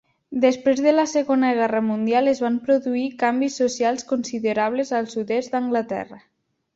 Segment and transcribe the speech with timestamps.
[0.43, 6.19] Després de la Segona Guerra Mundial, es van produir canvis socials considerables al sud-est d'Anglaterra.